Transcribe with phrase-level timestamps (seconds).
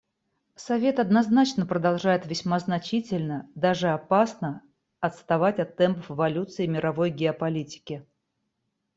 [0.55, 4.63] Совет однозначно продолжает весьма значительно, даже опасно,
[4.99, 8.03] отставать от темпов эволюции мировой геополитики.